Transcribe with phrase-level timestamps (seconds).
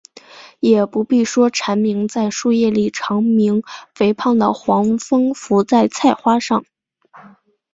[0.61, 3.61] 也不必说鸣蝉在树叶里长吟，
[3.93, 6.65] 肥胖的黄蜂伏在菜花上